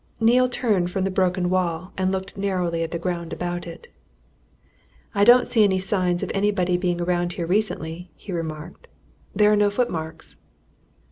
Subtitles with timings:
[0.19, 3.87] Neale turned from the broken wall and looked narrowly at the ground about it.
[5.13, 8.87] "I don't see any signs of anybody being about here recently," he remarked.
[9.35, 10.37] "There are no footmarks."